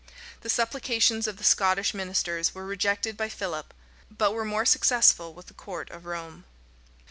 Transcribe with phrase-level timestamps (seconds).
[0.39, 3.71] The supplications of the Scottish ministers were rejected by Philip;
[4.09, 6.45] but were more successful with the court of Rome.